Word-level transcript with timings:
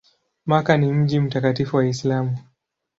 Makka 0.45 0.77
ni 0.77 0.93
mji 0.93 1.19
mtakatifu 1.19 1.75
wa 1.75 1.81
Uislamu. 1.83 2.37